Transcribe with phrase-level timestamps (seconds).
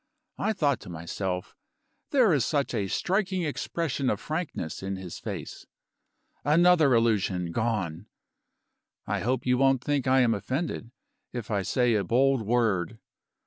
[0.39, 1.55] I thought to myself:
[2.09, 5.67] There is such a striking expression of frankness in his face.
[6.43, 8.07] Another illusion gone!
[9.05, 10.89] I hope you won't think I am offended,
[11.33, 12.97] if I say a bold word.